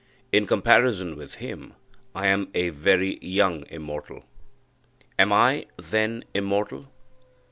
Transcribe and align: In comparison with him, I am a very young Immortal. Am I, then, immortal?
In 0.31 0.47
comparison 0.47 1.15
with 1.15 1.35
him, 1.35 1.75
I 2.15 2.25
am 2.25 2.49
a 2.55 2.69
very 2.69 3.19
young 3.19 3.67
Immortal. 3.69 4.23
Am 5.19 5.31
I, 5.31 5.67
then, 5.77 6.23
immortal? 6.33 6.87